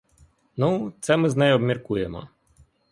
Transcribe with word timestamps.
Ну, 0.57 0.93
це 0.99 1.17
ми 1.17 1.29
з 1.29 1.35
нею 1.35 1.55
обміркуємо. 1.55 2.27